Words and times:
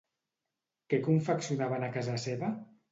Què 0.93 1.01
confeccionaven 1.09 1.89
a 1.91 1.95
casa 2.01 2.19
seva? 2.29 2.55